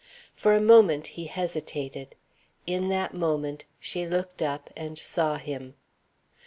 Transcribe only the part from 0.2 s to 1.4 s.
For a moment he